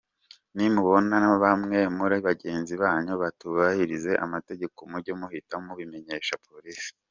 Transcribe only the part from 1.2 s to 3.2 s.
bamwe muri bagenzi banyu